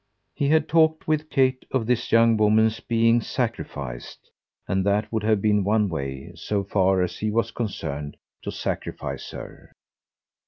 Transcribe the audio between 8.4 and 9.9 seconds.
to sacrifice her.